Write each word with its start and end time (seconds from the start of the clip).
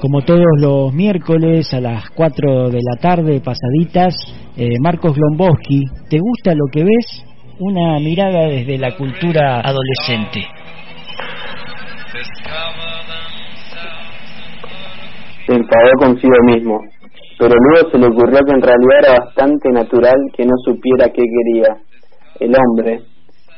Como 0.00 0.22
todos 0.22 0.46
los 0.60 0.94
miércoles 0.94 1.74
a 1.74 1.80
las 1.80 2.08
4 2.10 2.70
de 2.70 2.78
la 2.80 3.00
tarde, 3.00 3.40
pasaditas, 3.40 4.14
eh, 4.56 4.76
Marcos 4.80 5.16
Glomboski, 5.16 5.86
¿te 6.08 6.18
gusta 6.20 6.54
lo 6.54 6.66
que 6.70 6.84
ves? 6.84 7.24
Una 7.58 7.98
mirada 7.98 8.46
desde 8.46 8.78
la 8.78 8.96
cultura 8.96 9.60
adolescente. 9.60 10.46
Se 15.46 15.52
enfadó 15.52 15.90
consigo 15.98 16.36
mismo, 16.44 16.78
pero 17.36 17.54
luego 17.56 17.90
se 17.90 17.98
le 17.98 18.06
ocurrió 18.06 18.38
que 18.46 18.54
en 18.54 18.62
realidad 18.62 18.98
era 19.02 19.18
bastante 19.24 19.68
natural 19.70 20.16
que 20.36 20.44
no 20.44 20.54
supiera 20.64 21.08
qué 21.08 21.22
quería. 21.22 21.76
El 22.38 22.54
hombre 22.54 23.00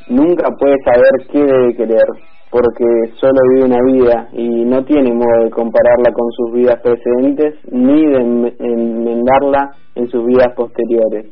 nunca 0.09 0.49
puede 0.57 0.75
saber 0.83 1.27
qué 1.31 1.39
debe 1.39 1.75
querer, 1.75 2.30
porque 2.51 2.85
solo 3.19 3.39
vive 3.53 3.65
una 3.65 3.81
vida 3.81 4.27
y 4.33 4.65
no 4.65 4.83
tiene 4.83 5.13
modo 5.13 5.45
de 5.45 5.49
compararla 5.51 6.11
con 6.13 6.29
sus 6.31 6.53
vidas 6.53 6.81
precedentes 6.81 7.55
ni 7.71 8.05
de 8.05 8.19
enmendarla 8.59 9.71
en 9.95 10.07
sus 10.09 10.25
vidas 10.25 10.49
posteriores. 10.55 11.27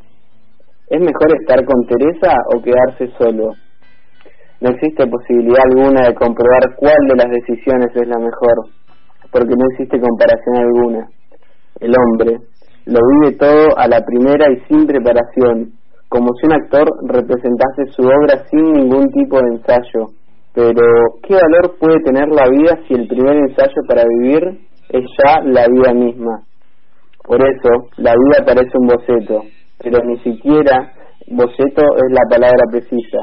¿Es 0.88 0.98
mejor 0.98 1.28
estar 1.38 1.62
con 1.64 1.86
Teresa 1.86 2.34
o 2.54 2.62
quedarse 2.62 3.12
solo? 3.18 3.52
No 4.60 4.70
existe 4.70 5.06
posibilidad 5.06 5.62
alguna 5.70 6.08
de 6.08 6.14
comprobar 6.14 6.74
cuál 6.76 6.98
de 7.08 7.16
las 7.16 7.30
decisiones 7.30 7.94
es 7.94 8.08
la 8.08 8.18
mejor, 8.18 8.72
porque 9.30 9.54
no 9.56 9.66
existe 9.72 10.00
comparación 10.00 10.56
alguna. 10.56 11.06
El 11.80 11.94
hombre 11.96 12.38
lo 12.86 12.98
vive 13.20 13.36
todo 13.36 13.76
a 13.76 13.86
la 13.88 14.00
primera 14.04 14.50
y 14.50 14.60
sin 14.68 14.86
preparación, 14.86 15.72
como 16.08 16.28
si 16.40 16.46
un 16.46 16.54
actor 16.54 16.88
representase 17.08 17.92
su 17.92 18.02
obra 18.02 18.42
sin 18.50 18.72
ningún 18.72 19.06
tipo 19.12 19.38
de 19.38 19.48
ensayo, 19.48 20.06
pero, 20.54 20.82
¿qué 21.22 21.34
valor 21.34 21.76
puede 21.78 22.00
tener 22.04 22.28
la 22.28 22.48
vida 22.48 22.78
si 22.86 22.94
el 22.94 23.06
primer 23.06 23.36
ensayo 23.36 23.82
para 23.86 24.04
vivir 24.04 24.60
es 24.88 25.04
ya 25.22 25.40
la 25.44 25.66
vida 25.68 25.94
misma? 25.94 26.42
Por 27.24 27.40
eso, 27.40 27.88
la 27.98 28.12
vida 28.12 28.44
parece 28.44 28.72
un 28.74 28.88
boceto, 28.88 29.44
pero 29.78 30.04
ni 30.04 30.18
siquiera 30.18 30.92
boceto 31.30 31.82
es 31.96 32.10
la 32.10 32.26
palabra 32.28 32.64
precisa, 32.70 33.18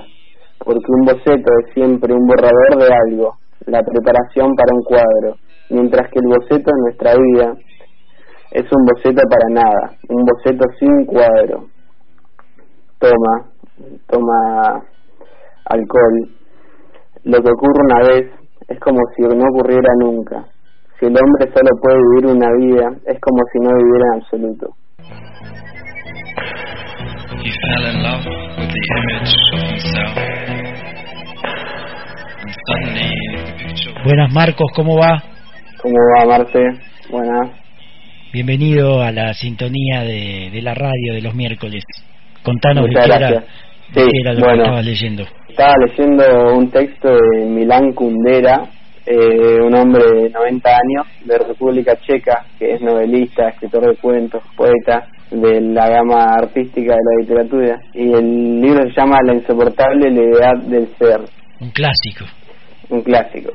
porque 0.63 0.85
un 0.87 1.05
boceto 1.05 1.51
es 1.59 1.73
siempre 1.73 2.13
un 2.13 2.25
borrador 2.25 2.77
de 2.77 2.89
algo, 3.09 3.35
la 3.65 3.81
preparación 3.83 4.55
para 4.55 4.73
un 4.73 4.83
cuadro, 4.83 5.35
mientras 5.69 6.09
que 6.09 6.19
el 6.19 6.27
boceto 6.27 6.71
en 6.71 6.83
nuestra 6.83 7.13
vida 7.15 7.53
es 8.51 8.63
un 8.71 8.85
boceto 8.85 9.21
para 9.29 9.49
nada, 9.49 9.97
un 10.07 10.23
boceto 10.23 10.63
sin 10.79 11.05
cuadro. 11.05 11.65
Toma, 12.99 13.51
toma 14.07 14.83
alcohol, 15.65 16.36
lo 17.23 17.41
que 17.41 17.51
ocurre 17.51 17.81
una 17.85 18.07
vez 18.07 18.31
es 18.67 18.79
como 18.79 18.99
si 19.15 19.21
no 19.23 19.45
ocurriera 19.49 19.89
nunca. 19.99 20.45
Si 20.99 21.05
el 21.05 21.15
hombre 21.15 21.51
solo 21.53 21.69
puede 21.81 21.97
vivir 22.09 22.35
una 22.35 22.51
vida, 22.57 22.89
es 23.05 23.19
como 23.21 23.39
si 23.51 23.59
no 23.59 23.69
viviera 23.75 24.05
en 24.13 24.21
absoluto. 24.21 24.67
Buenas 34.03 34.31
Marcos, 34.33 34.71
¿cómo 34.75 34.97
va? 34.97 35.21
¿Cómo 35.81 35.95
va 36.17 36.25
Marce? 36.25 36.59
Buenas. 37.09 37.51
Bienvenido 38.33 39.01
a 39.01 39.11
la 39.11 39.33
sintonía 39.33 40.01
de, 40.01 40.49
de 40.51 40.61
la 40.61 40.73
radio 40.73 41.13
de 41.13 41.21
los 41.21 41.35
miércoles. 41.35 41.83
Contanos 42.43 42.87
Muchas 42.87 43.05
qué 43.05 43.13
era, 43.15 43.41
Sí, 43.93 43.93
qué 43.93 44.19
era 44.21 44.33
lo 44.33 44.39
bueno. 44.39 44.53
que 44.55 44.61
estabas 44.63 44.85
leyendo. 44.85 45.23
Estaba 45.57 45.73
leyendo 45.87 46.55
un 46.55 46.69
texto 46.69 47.07
de 47.09 47.45
Milán 47.47 47.91
Kundera, 47.93 48.69
eh, 49.07 49.59
un 49.59 49.73
hombre 49.73 50.03
de 50.05 50.29
90 50.29 50.69
años 50.69 51.07
de 51.25 51.35
República 51.35 51.95
Checa, 51.95 52.45
que 52.59 52.75
es 52.75 52.81
novelista, 52.81 53.49
escritor 53.49 53.87
de 53.87 53.95
cuentos, 53.95 54.43
poeta 54.55 55.07
de 55.31 55.59
la 55.59 55.89
gama 55.89 56.25
artística 56.39 56.93
de 56.93 56.99
la 57.03 57.21
literatura. 57.21 57.79
Y 57.95 58.13
el 58.13 58.61
libro 58.61 58.83
se 58.83 59.01
llama 59.01 59.17
La 59.25 59.33
insoportable 59.33 60.11
levedad 60.11 60.57
del 60.67 60.89
ser, 60.99 61.21
Un 61.59 61.71
clásico. 61.71 62.25
un 62.89 63.01
clásico. 63.01 63.49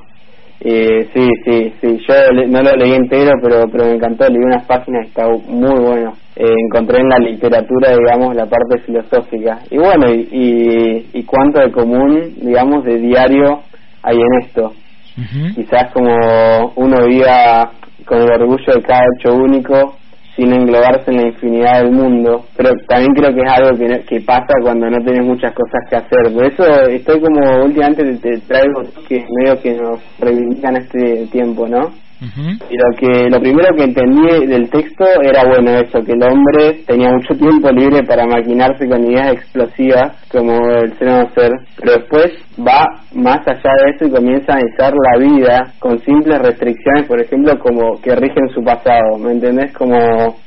Y 0.64 1.02
sí, 1.12 1.28
sí, 1.44 1.72
sí, 1.80 1.98
yo 2.08 2.32
le- 2.32 2.46
no 2.46 2.62
lo 2.62 2.72
leí 2.76 2.92
entero, 2.92 3.32
pero, 3.42 3.64
pero 3.70 3.84
me 3.86 3.92
encantó, 3.94 4.28
leí 4.28 4.38
unas 4.42 4.64
páginas 4.66 5.06
está 5.08 5.26
muy 5.28 5.80
bueno. 5.80 6.12
Eh, 6.36 6.46
encontré 6.68 7.00
en 7.00 7.08
la 7.08 7.18
literatura, 7.18 7.90
digamos, 7.96 8.34
la 8.34 8.46
parte 8.46 8.78
filosófica. 8.86 9.58
Y 9.70 9.76
bueno, 9.78 10.08
y, 10.10 10.28
y, 10.32 11.10
y 11.18 11.24
cuánto 11.24 11.60
de 11.60 11.72
común, 11.72 12.34
digamos, 12.40 12.84
de 12.84 12.98
diario 12.98 13.62
hay 14.02 14.16
en 14.16 14.42
esto. 14.46 14.72
Quizás 15.54 15.92
como 15.92 16.72
uno 16.76 17.06
viva 17.06 17.72
con 18.06 18.18
el 18.22 18.30
orgullo 18.32 18.72
de 18.74 18.82
cada 18.82 19.02
hecho 19.18 19.34
único, 19.34 19.98
sin 20.37 20.53
englobarse 20.53 21.10
en 21.10 21.16
la 21.19 21.28
infinidad 21.28 21.82
del 21.82 21.93
mundo, 21.93 22.47
pero 22.56 22.70
también 22.88 23.12
creo 23.15 23.34
que 23.34 23.43
es 23.43 23.53
algo 23.53 23.78
que, 23.78 24.04
que 24.04 24.20
pasa 24.22 24.53
cuando 24.62 24.88
no 24.88 25.04
tenés 25.04 25.25
muchas 25.26 25.53
cosas 25.53 25.82
que 25.91 25.97
hacer. 25.97 26.32
Por 26.32 26.47
eso 26.47 26.65
estoy 26.88 27.20
como 27.20 27.65
últimamente 27.65 28.04
te, 28.04 28.16
te 28.16 28.38
traigo 28.41 28.82
que 29.06 29.25
medio 29.38 29.60
que 29.60 29.75
nos 29.75 30.00
reivindican 30.19 30.76
este 30.76 31.26
tiempo, 31.26 31.69
¿no? 31.69 31.91
Y 32.70 32.76
lo 32.76 32.96
que 32.96 33.28
lo 33.28 33.40
primero 33.40 33.74
que 33.76 33.84
entendí 33.84 34.46
del 34.46 34.70
texto 34.70 35.04
era 35.22 35.42
bueno 35.48 35.72
eso, 35.72 36.04
que 36.04 36.12
el 36.12 36.22
hombre 36.22 36.84
tenía 36.86 37.10
mucho 37.10 37.34
tiempo 37.34 37.70
libre 37.70 38.04
para 38.04 38.26
maquinarse 38.26 38.88
con 38.88 39.04
ideas 39.04 39.32
explosivas 39.32 40.22
como 40.30 40.52
el 40.70 40.96
ser 40.98 41.08
no 41.08 41.30
ser, 41.34 41.50
pero 41.78 41.92
después 41.98 42.32
va 42.58 42.86
más 43.14 43.46
allá 43.46 43.70
de 43.84 43.90
eso 43.94 44.06
y 44.06 44.10
comienza 44.10 44.52
a 44.52 44.56
analizar 44.56 44.92
la 44.94 45.18
vida 45.18 45.72
con 45.78 45.98
simples 46.00 46.38
restricciones, 46.38 47.06
por 47.06 47.20
ejemplo, 47.20 47.58
como 47.58 48.00
que 48.00 48.14
rigen 48.14 48.48
su 48.54 48.62
pasado, 48.62 49.18
¿me 49.18 49.32
entendés? 49.32 49.72
Como 49.72 49.96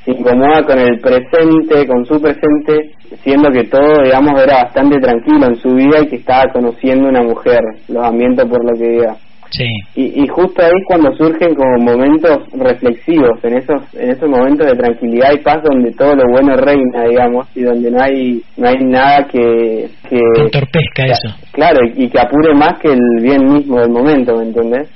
se 0.04 0.12
incomoda 0.12 0.64
con 0.64 0.78
el 0.78 0.98
presente, 1.00 1.86
con 1.86 2.04
su 2.06 2.20
presente, 2.20 2.94
siendo 3.22 3.50
que 3.50 3.64
todo, 3.64 4.02
digamos, 4.02 4.42
era 4.42 4.64
bastante 4.64 4.98
tranquilo 4.98 5.46
en 5.46 5.56
su 5.56 5.68
vida 5.74 6.00
y 6.02 6.08
que 6.08 6.16
estaba 6.16 6.52
conociendo 6.52 7.08
una 7.08 7.22
mujer, 7.22 7.60
los 7.88 8.04
ambientes 8.04 8.46
por 8.46 8.64
lo 8.64 8.78
que 8.78 8.88
diga. 8.88 9.16
Sí. 9.50 9.66
Y, 9.94 10.22
y 10.24 10.26
justo 10.28 10.62
ahí 10.62 10.70
es 10.74 10.84
cuando 10.86 11.12
surgen 11.16 11.54
como 11.54 11.78
momentos 11.78 12.38
reflexivos, 12.52 13.42
en 13.44 13.58
esos 13.58 13.82
en 13.94 14.10
esos 14.10 14.28
momentos 14.28 14.66
de 14.66 14.74
tranquilidad 14.76 15.30
y 15.34 15.42
paz 15.42 15.58
donde 15.62 15.92
todo 15.92 16.14
lo 16.14 16.24
bueno 16.32 16.56
reina, 16.56 17.04
digamos, 17.08 17.46
y 17.54 17.62
donde 17.62 17.90
no 17.90 18.02
hay 18.02 18.42
no 18.56 18.68
hay 18.68 18.76
nada 18.84 19.26
que 19.30 19.88
que 20.08 20.18
Que 20.34 20.42
entorpezca 20.42 21.04
eso. 21.06 21.28
claro 21.52 21.78
y, 21.94 22.04
y 22.04 22.08
que 22.08 22.20
apure 22.20 22.54
más 22.54 22.78
que 22.80 22.88
el 22.92 23.00
bien 23.22 23.44
mismo 23.52 23.80
del 23.80 23.90
momento, 23.90 24.36
¿me 24.36 24.44
entendés? 24.44 24.88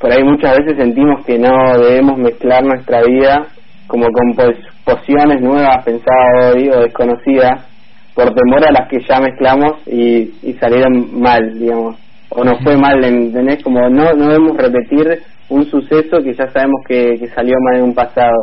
Por 0.00 0.12
ahí 0.12 0.22
muchas 0.24 0.56
veces 0.58 0.76
sentimos 0.78 1.24
que 1.24 1.38
no 1.38 1.78
debemos 1.78 2.18
mezclar 2.18 2.64
nuestra 2.64 3.02
vida 3.02 3.46
como 3.86 4.04
con 4.06 4.34
pos- 4.34 4.58
pociones 4.84 5.40
nuevas 5.40 5.84
pensadas 5.84 6.54
hoy 6.54 6.68
o 6.70 6.80
desconocidas 6.80 7.66
por 8.14 8.26
temor 8.32 8.64
a 8.66 8.72
las 8.72 8.88
que 8.88 8.98
ya 9.08 9.20
mezclamos 9.20 9.72
y, 9.86 10.30
y 10.42 10.52
salieron 10.60 11.20
mal, 11.20 11.58
digamos, 11.58 11.96
o 12.34 12.44
nos 12.44 12.62
fue 12.62 12.76
mal, 12.76 13.02
¿entendés? 13.04 13.62
Como 13.62 13.88
no, 13.88 14.12
no 14.12 14.28
debemos 14.28 14.56
repetir 14.56 15.22
un 15.48 15.64
suceso 15.70 16.22
que 16.22 16.34
ya 16.34 16.50
sabemos 16.50 16.82
que, 16.86 17.16
que 17.18 17.28
salió 17.28 17.54
mal 17.60 17.78
en 17.78 17.84
un 17.84 17.94
pasado. 17.94 18.36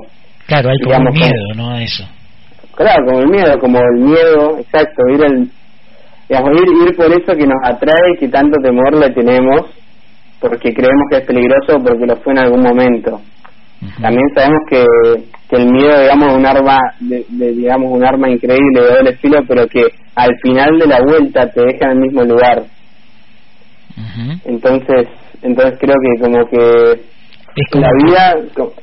Claro, 0.48 0.70
hay 0.70 0.78
como 0.80 0.96
Digamos, 0.96 1.14
miedo, 1.14 1.46
¿no? 1.56 1.72
A 1.72 1.82
eso. 1.82 2.04
Claro, 2.76 3.06
como 3.06 3.20
el 3.20 3.28
miedo, 3.28 3.60
como 3.60 3.80
el 3.80 4.02
miedo, 4.02 4.58
exacto, 4.60 5.02
ir, 5.14 5.24
el, 5.24 5.50
digamos, 6.30 6.50
ir, 6.62 6.88
ir 6.88 6.96
por 6.96 7.12
eso 7.12 7.38
que 7.38 7.46
nos 7.48 7.60
atrae 7.64 8.14
y 8.16 8.20
que 8.20 8.28
tanto 8.30 8.58
temor 8.62 8.98
le 8.98 9.10
tenemos, 9.12 9.62
porque 10.40 10.74
creemos 10.74 11.04
que 11.10 11.18
es 11.18 11.26
peligroso 11.26 11.84
porque 11.84 12.06
lo 12.06 12.16
fue 12.18 12.34
en 12.34 12.40
algún 12.40 12.62
momento. 12.62 13.22
También 14.00 14.28
sabemos 14.36 14.60
que, 14.70 14.86
que 15.50 15.56
el 15.56 15.72
miedo, 15.72 16.00
digamos, 16.00 16.30
es 16.30 16.36
un 16.36 16.46
arma, 16.46 16.78
de, 17.00 17.26
de, 17.30 17.52
digamos, 17.52 17.92
un 17.92 18.06
arma 18.06 18.30
increíble 18.30 18.80
de 18.80 18.96
doble 18.96 19.16
filo, 19.18 19.40
pero 19.48 19.68
que 19.68 19.84
al 20.16 20.30
final 20.44 20.78
de 20.78 20.86
la 20.86 21.00
vuelta 21.04 21.50
te 21.50 21.62
deja 21.62 21.86
en 21.86 21.92
el 21.92 22.00
mismo 22.00 22.24
lugar. 22.24 22.64
Entonces, 24.46 25.08
entonces 25.42 25.78
creo 25.80 25.96
que 25.96 26.22
como 26.22 26.46
que 26.50 27.02
Es 27.56 27.68
como 27.72 27.84
la 27.86 27.92
vida 28.04 28.36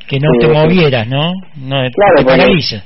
que 0.08 0.18
no 0.20 0.28
eh, 0.34 0.38
te 0.40 0.48
movieras, 0.48 1.08
¿no? 1.08 1.32
No 1.56 1.76
Claro, 1.90 2.14
te 2.18 2.24
paraliza. 2.24 2.84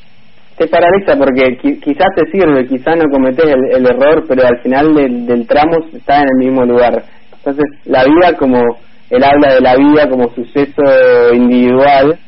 te 0.56 0.66
paraliza 0.68 1.16
porque 1.16 1.58
qui- 1.58 1.80
quizás 1.80 2.06
te 2.16 2.30
sirve, 2.30 2.66
quizás 2.66 2.96
no 2.96 3.04
cometés 3.10 3.46
el, 3.46 3.76
el 3.76 3.86
error, 3.86 4.24
pero 4.28 4.46
al 4.46 4.58
final 4.62 4.94
del, 4.94 5.26
del 5.26 5.46
tramo 5.46 5.76
estás 5.92 6.22
en 6.22 6.28
el 6.28 6.46
mismo 6.48 6.64
lugar. 6.64 7.04
Entonces, 7.36 7.64
la 7.86 8.04
vida 8.04 8.36
como, 8.38 8.60
él 9.10 9.24
habla 9.24 9.54
de 9.54 9.60
la 9.60 9.74
vida 9.76 10.08
como 10.08 10.32
suceso 10.34 11.34
individual, 11.34 12.18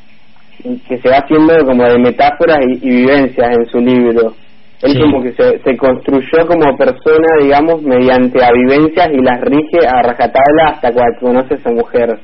que 0.88 0.98
se 0.98 1.08
va 1.08 1.18
haciendo 1.18 1.54
como 1.66 1.84
de 1.84 1.98
metáforas 1.98 2.58
y, 2.66 2.86
y 2.86 2.90
vivencias 3.02 3.48
en 3.56 3.66
su 3.66 3.78
libro. 3.78 4.34
Él 4.82 4.92
Sí. 4.92 5.00
como 5.00 5.22
que 5.22 5.32
se, 5.32 5.58
se 5.60 5.76
construyó 5.76 6.46
como 6.46 6.76
persona, 6.76 7.26
digamos, 7.40 7.82
mediante 7.82 8.44
a 8.44 8.52
vivencias 8.52 9.08
y 9.12 9.22
las 9.22 9.40
rige 9.40 9.86
a 9.86 10.02
rajatabla 10.02 10.64
hasta 10.72 10.92
cuando 10.92 11.20
conoce 11.20 11.54
a 11.54 11.56
esa 11.56 11.70
mujer. 11.70 12.18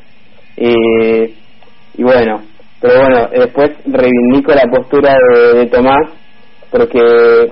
Eh, 0.57 1.35
y 1.97 2.03
bueno, 2.03 2.43
pero 2.81 3.01
bueno, 3.01 3.29
después 3.29 3.71
reivindico 3.87 4.53
la 4.53 4.71
postura 4.71 5.15
de, 5.15 5.61
de 5.61 5.67
Tomás 5.67 6.11
porque 6.71 7.01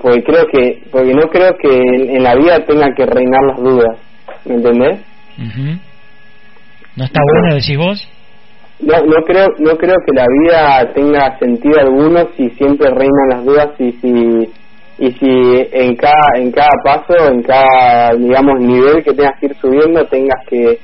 porque 0.01 0.23
creo 0.23 0.45
que 0.51 0.81
porque 0.91 1.13
no 1.13 1.27
creo 1.29 1.51
que 1.61 1.69
en, 2.15 2.23
la 2.23 2.35
vida 2.35 2.65
tenga 2.65 2.93
que 2.95 3.05
reinar 3.05 3.43
las 3.47 3.57
dudas, 3.59 3.97
¿me 4.45 4.55
entendés? 4.55 4.99
Ujú. 5.37 5.79
¿No 6.95 7.03
está 7.03 7.21
bueno, 7.21 7.55
decís 7.55 7.77
vos? 7.77 8.09
no, 8.81 8.93
no 9.05 9.23
creo 9.25 9.47
no 9.59 9.75
creo 9.77 9.95
que 10.05 10.13
la 10.15 10.25
vida 10.41 10.93
tenga 10.93 11.37
sentido 11.37 11.79
alguno 11.81 12.29
si 12.37 12.49
siempre 12.51 12.89
reinan 12.89 13.29
las 13.29 13.45
dudas 13.45 13.69
y 13.77 13.91
si 13.93 14.49
y 14.99 15.11
si 15.13 15.67
en 15.71 15.95
cada 15.95 16.27
en 16.35 16.51
cada 16.51 16.69
paso 16.83 17.13
en 17.31 17.41
cada 17.41 18.11
digamos 18.17 18.59
nivel 18.59 19.01
que 19.01 19.13
tengas 19.13 19.39
que 19.39 19.45
ir 19.45 19.55
subiendo 19.55 20.05
tengas 20.07 20.45
que 20.49 20.77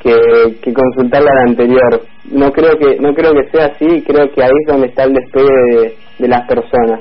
que, 0.00 0.72
consultar 0.72 1.22
la 1.22 1.30
anterior. 1.48 2.02
No 2.30 2.50
creo 2.50 2.78
que 2.78 2.98
no 3.00 3.12
creo 3.14 3.32
que 3.32 3.50
sea 3.50 3.66
así 3.66 4.02
creo 4.02 4.30
que 4.32 4.42
ahí 4.42 4.50
es 4.62 4.66
donde 4.72 4.88
está 4.88 5.04
el 5.04 5.12
despegue 5.12 5.96
de, 6.18 6.28
las 6.28 6.46
personas. 6.46 7.00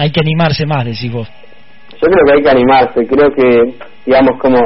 Hay 0.00 0.10
que 0.10 0.20
animarse 0.20 0.64
más 0.66 0.84
decís 0.84 1.12
vos. 1.12 1.28
Yo 2.00 2.08
creo 2.08 2.24
que 2.26 2.32
hay 2.32 2.42
que 2.42 2.50
animarse 2.50 3.06
creo 3.06 3.30
que 3.32 3.74
digamos 4.06 4.40
como 4.40 4.58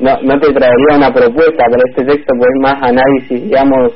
no 0.00 0.16
no 0.22 0.40
te 0.40 0.52
traería 0.52 0.96
una 0.96 1.12
propuesta 1.12 1.64
para 1.70 1.82
este 1.88 2.04
texto 2.04 2.32
pues 2.36 2.48
es 2.50 2.62
más 2.62 2.82
análisis 2.82 3.44
digamos 3.44 3.92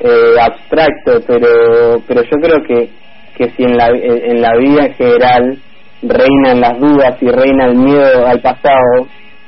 eh, 0.00 0.40
abstracto 0.40 1.20
pero 1.26 2.02
pero 2.08 2.22
yo 2.22 2.36
creo 2.40 2.62
que 2.66 2.90
que 3.36 3.50
si 3.50 3.64
en 3.64 3.76
la 3.76 3.88
en 3.88 4.40
la 4.40 4.56
vida 4.56 4.86
en 4.86 4.94
general 4.94 5.58
reinan 6.06 6.60
las 6.60 6.78
dudas 6.78 7.16
y 7.20 7.28
reina 7.28 7.66
el 7.66 7.76
miedo 7.76 8.26
al 8.26 8.40
pasado, 8.40 9.06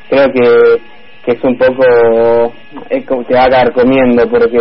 creo 0.08 0.26
que, 0.32 0.80
que 1.24 1.32
es 1.32 1.44
un 1.44 1.56
poco, 1.58 2.52
es 2.90 3.04
como 3.06 3.24
te 3.24 3.34
va 3.34 3.44
a 3.44 3.48
quedar 3.48 3.72
comiendo 3.72 4.28
porque 4.28 4.58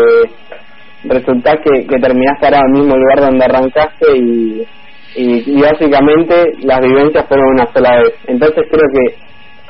resulta 1.03 1.57
que, 1.57 1.85
que 1.85 1.99
terminás 1.99 2.39
para 2.39 2.59
el 2.59 2.71
mismo 2.71 2.95
lugar 2.95 3.21
donde 3.21 3.45
arrancaste 3.45 4.17
y, 4.17 4.67
y, 5.15 5.61
básicamente 5.61 6.35
las 6.63 6.79
vivencias 6.81 7.25
fueron 7.27 7.51
una 7.53 7.71
sola 7.71 7.97
vez. 7.97 8.13
Entonces 8.27 8.65
creo 8.69 8.87
que 8.93 9.15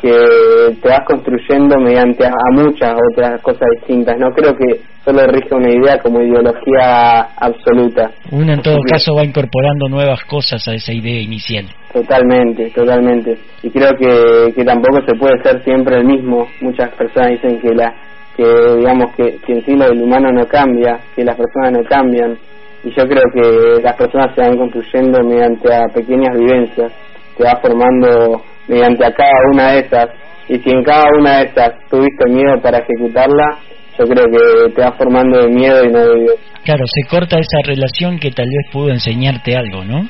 que 0.02 0.78
te 0.82 0.90
vas 0.90 1.02
construyendo 1.06 1.80
mediante 1.80 2.26
a, 2.26 2.32
muchas 2.52 2.96
otras 3.12 3.42
cosas 3.42 3.68
distintas. 3.80 4.18
No 4.20 4.32
creo 4.32 4.56
que 4.56 4.82
solo 5.04 5.26
rige 5.28 5.54
una 5.54 5.70
idea 5.70 6.00
como 6.00 6.22
ideología 6.22 7.22
absoluta. 7.38 8.12
Uno 8.32 8.54
en 8.54 8.62
todo 8.62 8.78
caso 8.90 9.16
va 9.16 9.24
incorporando 9.24 9.88
nuevas 9.88 10.24
cosas 10.26 10.68
a 10.68 10.74
esa 10.74 10.94
idea 10.94 11.22
inicial. 11.22 11.66
Totalmente, 11.94 12.70
totalmente. 12.72 13.38
Y 13.64 13.70
creo 13.70 13.92
que, 13.98 14.54
que 14.54 14.64
tampoco 14.64 15.00
se 15.08 15.16
puede 15.16 15.42
ser 15.44 15.64
siempre 15.64 15.98
el 15.98 16.06
mismo. 16.06 16.48
Muchas 16.62 16.90
personas 16.96 17.32
dicen 17.32 17.60
que 17.60 17.74
la 17.74 17.94
que 18.36 18.44
digamos 18.78 19.16
que, 19.16 19.38
que 19.46 19.54
en 19.54 19.66
sí 19.66 19.76
lo 19.76 19.86
del 19.86 20.02
humano 20.02 20.30
no 20.32 20.46
cambia, 20.46 21.00
que 21.16 21.24
las 21.24 21.38
personas 21.38 21.72
no 21.72 21.84
cambian. 21.88 22.38
Y 22.84 22.90
yo 22.92 23.08
creo 23.08 23.24
que 23.34 23.82
las 23.82 23.96
personas 23.96 24.36
se 24.36 24.42
van 24.42 24.58
construyendo 24.58 25.24
mediante 25.24 25.74
a 25.74 25.88
pequeñas 25.88 26.38
vivencias, 26.38 26.92
se 27.38 27.44
va 27.44 27.56
formando 27.62 28.44
mediante 28.68 29.06
a 29.06 29.14
cada 29.14 29.32
una 29.52 29.72
de 29.72 29.80
esas. 29.80 30.10
Y 30.48 30.60
si 30.60 30.70
en 30.70 30.84
cada 30.84 31.06
una 31.20 31.40
de 31.40 31.46
esas 31.48 31.72
tuviste 31.90 32.30
miedo 32.30 32.62
para 32.62 32.80
ejecutarla, 32.80 33.58
yo 33.98 34.06
creo 34.06 34.26
que 34.26 34.74
te 34.74 34.82
va 34.82 34.92
formando 34.94 35.40
de 35.42 35.50
miedo 35.50 35.84
y 35.84 35.92
no 35.92 36.00
de 36.00 36.26
Claro, 36.64 36.84
se 36.88 37.08
corta 37.08 37.38
esa 37.38 37.60
relación 37.64 38.20
que 38.20 38.32
tal 38.32 38.48
vez 38.48 38.72
pudo 38.72 38.90
enseñarte 38.90 39.56
algo, 39.56 39.86
¿no? 39.86 40.08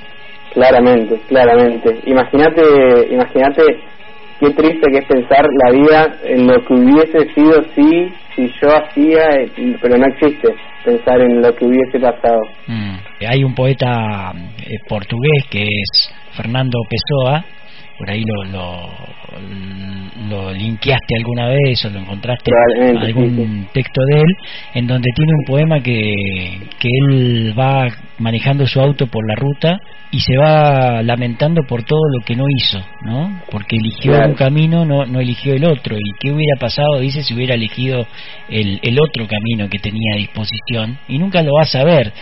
Claramente, 0.53 1.19
claramente. 1.27 1.99
Imagínate, 2.05 2.61
imagínate 3.11 3.61
qué 4.39 4.49
triste 4.51 4.91
que 4.91 4.97
es 4.99 5.05
pensar 5.05 5.45
la 5.65 5.71
vida 5.71 6.17
en 6.23 6.47
lo 6.47 6.65
que 6.65 6.73
hubiese 6.73 7.33
sido 7.33 7.61
si, 7.75 8.09
si 8.35 8.53
yo 8.61 8.69
hacía, 8.69 9.27
pero 9.81 9.97
no 9.97 10.05
existe 10.07 10.47
pensar 10.85 11.19
en 11.19 11.41
lo 11.41 11.53
que 11.55 11.65
hubiese 11.65 11.99
pasado. 11.99 12.39
Mm. 12.67 12.95
Hay 13.27 13.43
un 13.43 13.53
poeta 13.53 14.31
eh, 14.65 14.77
portugués 14.87 15.45
que 15.49 15.63
es 15.63 16.13
Fernando 16.37 16.79
Pessoa, 16.89 17.43
por 17.97 18.09
ahí 18.09 18.23
lo, 18.25 18.43
lo, 18.45 18.89
lo 20.29 20.53
linkeaste 20.53 21.15
alguna 21.17 21.47
vez 21.47 21.85
o 21.85 21.89
lo 21.89 21.99
encontraste 21.99 22.51
algún 22.99 23.67
texto 23.73 24.01
de 24.11 24.17
él 24.19 24.35
en 24.73 24.87
donde 24.87 25.09
tiene 25.15 25.31
un 25.33 25.45
poema 25.45 25.79
que, 25.81 26.13
que 26.79 26.89
él 27.01 27.53
va 27.57 27.87
manejando 28.19 28.65
su 28.67 28.79
auto 28.79 29.07
por 29.07 29.27
la 29.27 29.35
ruta 29.35 29.79
y 30.11 30.19
se 30.21 30.37
va 30.37 31.03
lamentando 31.03 31.63
por 31.67 31.83
todo 31.83 31.99
lo 32.17 32.23
que 32.25 32.35
no 32.35 32.45
hizo, 32.47 32.79
¿no? 33.01 33.41
Porque 33.51 33.75
eligió 33.75 34.13
un 34.25 34.35
camino, 34.35 34.85
no, 34.85 35.05
no 35.05 35.19
eligió 35.19 35.53
el 35.53 35.65
otro. 35.65 35.97
¿Y 35.97 36.11
qué 36.19 36.31
hubiera 36.31 36.55
pasado, 36.57 36.99
dice, 36.99 37.21
si 37.23 37.33
hubiera 37.33 37.55
elegido 37.55 38.05
el, 38.47 38.79
el 38.81 38.97
otro 38.99 39.27
camino 39.27 39.67
que 39.67 39.79
tenía 39.79 40.13
a 40.13 40.17
disposición? 40.17 40.97
Y 41.09 41.17
nunca 41.17 41.41
lo 41.41 41.53
va 41.55 41.63
a 41.63 41.65
saber 41.65 42.13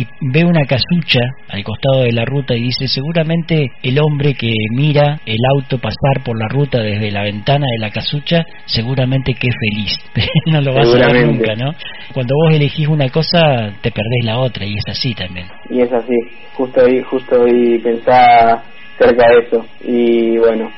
y 0.00 0.06
ve 0.20 0.44
una 0.44 0.64
casucha 0.66 1.20
al 1.48 1.64
costado 1.64 2.02
de 2.02 2.12
la 2.12 2.24
ruta 2.24 2.54
y 2.54 2.62
dice 2.62 2.86
seguramente 2.88 3.72
el 3.82 3.98
hombre 3.98 4.34
que 4.34 4.52
mira 4.74 5.20
el 5.26 5.38
auto 5.56 5.78
pasar 5.78 6.24
por 6.24 6.38
la 6.38 6.48
ruta 6.48 6.78
desde 6.78 7.10
la 7.10 7.22
ventana 7.22 7.66
de 7.72 7.78
la 7.78 7.90
casucha 7.90 8.44
seguramente 8.66 9.34
que 9.34 9.48
es 9.48 9.54
feliz 9.58 9.98
no 10.46 10.60
lo 10.60 10.74
vas 10.74 10.94
a 10.94 11.12
ver 11.12 11.26
nunca 11.26 11.54
no 11.54 11.72
cuando 12.12 12.34
vos 12.34 12.54
elegís 12.54 12.88
una 12.88 13.08
cosa 13.08 13.72
te 13.80 13.90
perdés 13.90 14.24
la 14.24 14.38
otra 14.38 14.64
y 14.64 14.74
es 14.74 14.84
así 14.88 15.14
también. 15.14 15.46
Y 15.70 15.82
es 15.82 15.92
así. 15.92 16.14
Justo 16.54 16.82
hoy 16.82 17.02
justo 17.02 17.40
hoy 17.42 17.78
pensaba 17.78 18.62
cerca 18.98 19.28
de 19.28 19.38
eso. 19.40 19.66
Y 19.82 20.38
bueno 20.38 20.70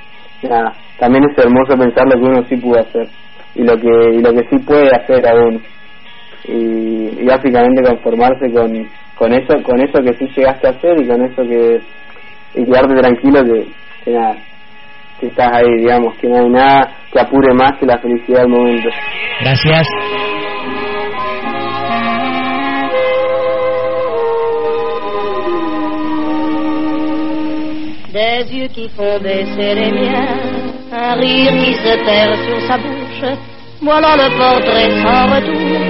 nada. 0.42 0.72
También 0.98 1.24
es 1.24 1.38
hermoso 1.38 1.76
pensar 1.78 2.06
lo 2.06 2.12
que 2.12 2.26
uno 2.26 2.44
sí 2.48 2.56
pudo 2.56 2.80
hacer 2.80 3.08
y 3.54 3.62
lo 3.62 3.76
que 3.76 4.16
y 4.16 4.20
lo 4.20 4.32
que 4.32 4.48
sí 4.48 4.58
puede 4.64 4.90
hacer 4.90 5.26
aún. 5.28 5.62
Y, 6.44 7.22
y 7.22 7.24
básicamente 7.26 7.82
conformarse 7.82 8.50
con 8.52 8.88
con 9.20 9.34
eso 9.34 9.62
con 9.62 9.78
eso 9.82 10.02
que 10.02 10.14
sí 10.14 10.26
llegaste 10.34 10.66
a 10.66 10.70
hacer 10.70 10.98
y 10.98 11.06
con 11.06 11.22
eso 11.22 11.42
que 11.42 11.78
y 12.54 12.64
quedarte 12.64 12.94
tranquilo 12.94 13.44
que, 13.44 13.66
que 14.02 14.12
nada 14.12 14.34
que 15.20 15.26
estás 15.26 15.50
ahí 15.52 15.76
digamos 15.76 16.16
que 16.16 16.26
no 16.26 16.38
hay 16.38 16.48
nada 16.48 16.90
que 17.12 17.20
apure 17.20 17.52
más 17.52 17.72
que 17.78 17.84
la 17.84 17.98
felicidad 17.98 18.40
del 18.40 18.48
momento. 18.48 18.88
Gracias. 19.42 19.86
Des 28.12 28.50
yeux 28.50 28.68
qui 28.72 28.88
font 28.88 29.20
baisser 29.22 29.74
les 29.74 29.92
miens, 29.92 30.40
un 30.92 31.14
rire 31.20 31.52
qui 31.58 31.74
se 31.74 31.96
perd 32.04 32.34
sur 32.46 32.60
sa 32.66 32.76
bouche, 32.78 33.38
voilà 33.82 34.16
le 34.16 34.30
portrait 34.36 34.90
sans 35.02 35.26
retouche 35.30 35.89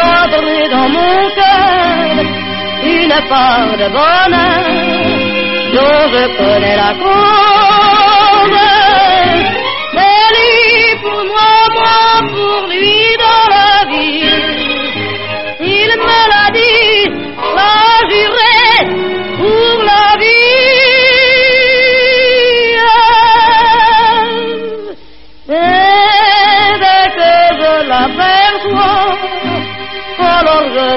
est 0.00 0.68
dans 0.68 0.88
mon 0.88 1.28
cœur 1.38 2.24
une 2.84 3.28
part 3.28 3.72
de 3.76 3.88
bonheur 3.96 4.64
dont 5.74 6.04
je 6.12 6.36
connais 6.38 6.76
la 6.76 6.94
cause. 6.94 7.57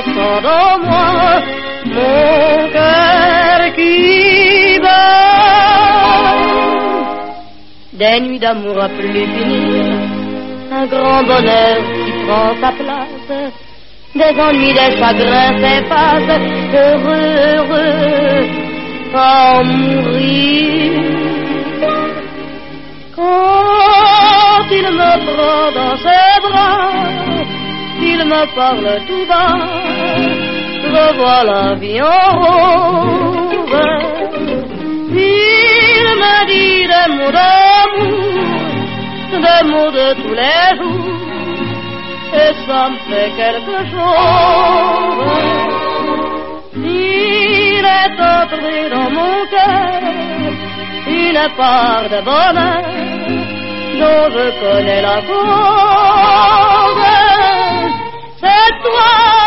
Sens 0.01 0.41
dans 0.41 0.79
moi 0.86 1.41
mon 1.86 2.70
cœur 2.72 3.74
qui 3.75 4.79
bat. 4.79 5.22
Des 7.93 8.20
nuits 8.22 8.39
d'amour 8.39 8.81
à 8.81 8.89
plus 8.89 9.12
finir, 9.12 9.86
un 10.72 10.86
grand 10.88 11.24
bonheur 11.24 11.77
qui 11.93 12.12
prend 12.25 12.53
sa 12.62 12.72
place, 12.72 13.51
des 14.15 14.41
ennuis, 14.41 14.74
des 14.74 14.91
chagrins 14.98 15.58
s'effacent, 15.62 16.39
heureux, 16.74 17.31
heureux, 17.55 18.48
à 19.13 19.63
mourir. 19.63 20.91
Quand 23.15 24.67
il 24.72 24.88
me 25.00 25.12
prend 25.27 25.72
dans 25.79 25.96
ses 25.98 26.41
bras, 26.41 26.91
il 28.01 28.25
me 28.25 28.55
parle 28.55 29.00
tout 29.08 29.25
bas, 29.27 29.81
je 30.94 31.06
vois 31.18 31.44
la 31.44 31.76
vie 31.76 32.02
en 32.02 32.30
rose. 32.42 33.82
Il 35.14 36.06
me 36.24 36.36
dit 36.52 36.84
des 36.94 37.08
mots 37.18 37.34
d'amour, 37.38 38.42
des 39.46 39.62
mots 39.72 39.92
de 40.00 40.08
tous 40.22 40.36
les 40.42 40.68
jours, 40.78 41.20
et 42.42 42.54
ça 42.66 42.82
me 42.92 42.98
fait 43.08 43.32
quelque 43.42 43.78
chose. 43.92 45.42
Il 46.76 47.86
est 48.02 48.18
entré 48.36 48.76
dans 48.94 49.10
mon 49.18 49.36
cœur 49.54 50.02
une 51.08 51.44
part 51.58 52.06
de 52.14 52.20
bonheur 52.30 52.84
dont 54.00 54.26
je 54.36 54.46
connais 54.62 55.02
la 55.02 55.18
cause. 55.28 57.02
C'est 58.42 58.72
toi 58.84 59.41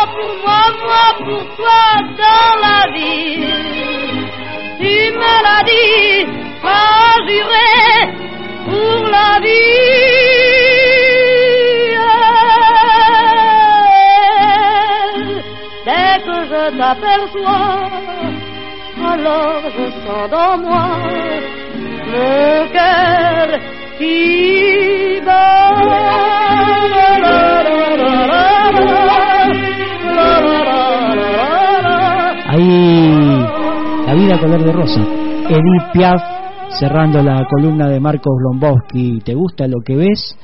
Ahí, 32.47 33.45
la 34.07 34.13
vida 34.13 34.39
color 34.39 34.63
de 34.63 34.71
rosa. 34.71 35.01
Edith 35.49 35.91
Piaf 35.93 36.21
cerrando 36.79 37.21
la 37.21 37.45
columna 37.49 37.87
de 37.87 37.99
Marcos 37.99 38.33
Lombowski. 38.41 39.19
¿Te 39.23 39.33
gusta 39.33 39.67
lo 39.67 39.81
que 39.85 39.95
ves? 39.95 40.37